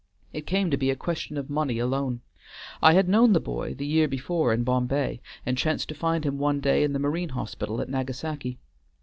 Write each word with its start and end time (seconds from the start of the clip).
It 0.33 0.47
came 0.47 0.71
to 0.71 0.77
be 0.77 0.89
a 0.89 0.95
question 0.95 1.37
of 1.37 1.47
money 1.47 1.77
alone. 1.77 2.21
I 2.81 2.93
had 2.93 3.07
known 3.07 3.33
the 3.33 3.39
boy 3.39 3.75
the 3.75 3.85
year 3.85 4.07
before 4.07 4.51
in 4.51 4.63
Bombay 4.63 5.21
and 5.45 5.55
chanced 5.55 5.89
to 5.89 5.93
find 5.93 6.25
him 6.25 6.39
one 6.39 6.59
day 6.59 6.83
in 6.83 6.93
the 6.93 6.97
Marine 6.97 7.29
Hospital 7.29 7.79
at 7.81 7.87
Nagasaki. 7.87 8.57